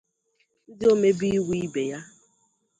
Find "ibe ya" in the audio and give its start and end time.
1.63-1.99